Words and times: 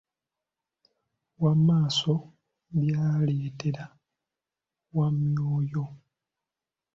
Wamaaso 1.41 2.13
byaleetera 2.79 3.85
Wamwoyo. 4.97 5.83